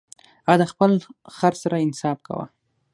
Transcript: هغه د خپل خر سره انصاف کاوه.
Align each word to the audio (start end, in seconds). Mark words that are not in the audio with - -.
هغه 0.47 0.55
د 0.61 0.63
خپل 0.71 0.91
خر 1.35 1.53
سره 1.63 1.75
انصاف 1.85 2.17
کاوه. 2.27 2.45